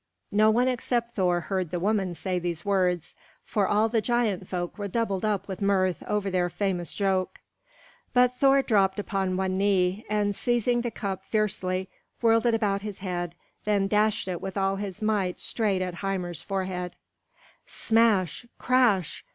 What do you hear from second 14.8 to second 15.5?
might